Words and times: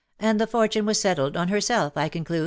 "And 0.29 0.41
the 0.41 0.47
fortune 0.47 0.87
was 0.87 0.99
settled 0.99 1.37
on 1.37 1.49
herself, 1.49 1.93
I 1.95 2.09
conclude 2.09 2.37
T' 2.37 2.39
VOL. 2.39 2.39